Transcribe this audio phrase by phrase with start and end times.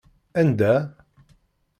[0.41, 0.73] Anda?